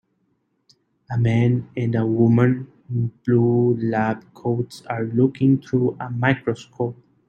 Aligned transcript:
A 1.11 1.17
man 1.19 1.69
and 1.77 1.93
a 1.93 2.07
woman 2.07 2.71
in 2.89 3.11
blue 3.23 3.77
lab 3.79 4.33
coats 4.33 4.81
are 4.87 5.03
looking 5.05 5.61
through 5.61 5.95
a 5.99 6.09
microscope. 6.09 6.97